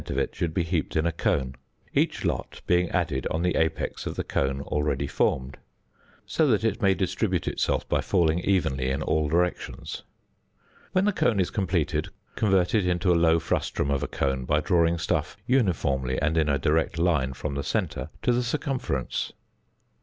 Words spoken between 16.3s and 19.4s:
in a direct line from the centre to the circumference.